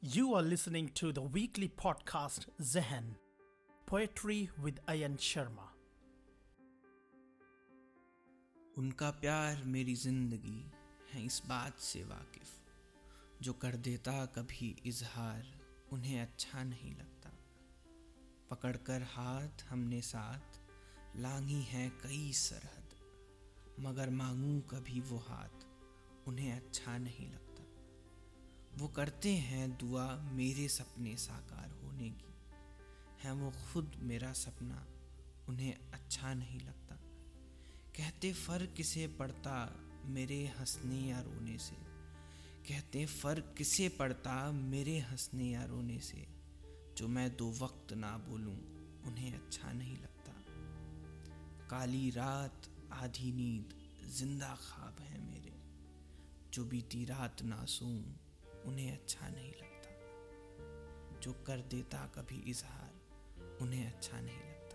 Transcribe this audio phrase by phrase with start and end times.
[0.00, 3.16] You are listening to the weekly podcast, Zehen,
[3.86, 5.66] Poetry with Ayan Sharma.
[8.78, 10.70] उनका प्यार मेरी ज़िंदगी
[11.12, 12.52] है इस बात से वाकिफ,
[13.42, 15.42] जो कर देता कभी इजहार,
[15.92, 17.32] उन्हें अच्छा नहीं लगता
[18.50, 20.60] पकड़कर हाथ हमने साथ
[21.16, 22.94] लांगी है कई सरहद,
[23.80, 25.66] मगर मांगू कभी वो हाथ,
[26.28, 27.47] उन्हें अच्छा नहीं लगता
[28.78, 32.34] वो करते हैं दुआ मेरे सपने साकार होने की।
[33.22, 34.86] है वो खुद मेरा सपना,
[35.48, 36.94] उन्हें अच्छा नहीं लगता।
[37.96, 41.76] कहते, फ़र्क किसे पड़ता मेरे हंसने या रोने से?
[42.68, 46.28] कहते, फ़र्क किसे पड़ता मेरे हंसने या रोने से?
[46.96, 48.56] जो मैं दो वक्त ना बोलूँ,
[49.02, 50.32] उन्हें अच्छा नहीं लगता।
[51.68, 53.74] काली रात, आधी नींद,
[54.08, 55.60] ज़िंदा ख्वाब है मेरे।
[56.52, 58.02] जो बीती रात ना सूं
[58.68, 64.67] उन्हें अच्छा नहीं लगता। जो कर देता कभी इजहार उन्हें अच्छा नहीं लगता।